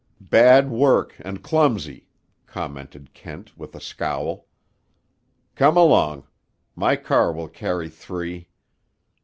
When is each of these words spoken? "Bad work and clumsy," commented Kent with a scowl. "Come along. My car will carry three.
"Bad 0.31 0.71
work 0.71 1.15
and 1.19 1.43
clumsy," 1.43 2.07
commented 2.47 3.13
Kent 3.13 3.55
with 3.55 3.75
a 3.75 3.79
scowl. 3.79 4.47
"Come 5.53 5.77
along. 5.77 6.25
My 6.75 6.95
car 6.95 7.31
will 7.31 7.47
carry 7.47 7.87
three. 7.87 8.47